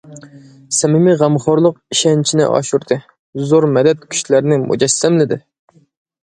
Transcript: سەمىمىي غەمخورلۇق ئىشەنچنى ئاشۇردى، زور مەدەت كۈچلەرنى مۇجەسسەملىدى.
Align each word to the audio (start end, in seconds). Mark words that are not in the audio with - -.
سەمىمىي 0.77 1.15
غەمخورلۇق 1.19 1.77
ئىشەنچنى 1.95 2.47
ئاشۇردى، 2.55 2.97
زور 3.51 3.69
مەدەت 3.77 4.03
كۈچلەرنى 4.15 4.59
مۇجەسسەملىدى. 4.65 5.41